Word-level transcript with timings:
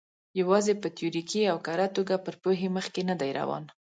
یوازې 0.39 0.73
په 0.81 0.87
تیوریکي 0.97 1.41
او 1.51 1.57
کره 1.67 1.87
توګه 1.97 2.15
پر 2.25 2.35
پوهې 2.41 2.67
مخکې 2.77 3.01
نه 3.09 3.15
دی 3.21 3.31
روان. 3.39 3.63